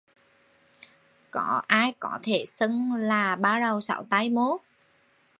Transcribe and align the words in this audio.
Có 1.31 1.61
ai 1.67 1.93
có 1.99 2.19
thể 2.23 2.45
xưng 2.47 2.93
là 2.93 3.35
ba 3.35 3.59
đầu 3.59 3.81
sáu 3.81 4.05
tay 4.09 4.29
mô 4.29 4.57